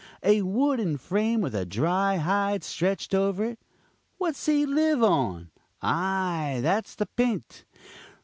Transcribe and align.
A 0.23 0.41
wooden 0.41 0.97
frame 0.97 1.41
with 1.41 1.53
a 1.53 1.63
dry 1.63 2.15
hide 2.15 2.63
stretched 2.63 3.13
over 3.13 3.43
it. 3.45 3.59
What's 4.17 4.47
he 4.47 4.65
live 4.65 5.03
on? 5.03 5.51
Ay! 5.79 6.57
that's 6.63 6.95
the 6.95 7.05
pint! 7.05 7.65